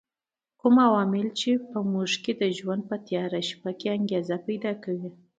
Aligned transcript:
کوم 0.59 0.75
عامل 0.93 1.27
چې 1.39 1.51
په 1.69 1.79
موږ 1.91 2.11
کې 2.23 2.31
د 2.41 2.43
ژوند 2.57 2.81
په 2.89 2.95
تیاره 3.07 3.41
شپه 3.49 3.71
انګېزه 3.95 4.37
پیدا 4.47 4.71
کوي. 4.83 5.11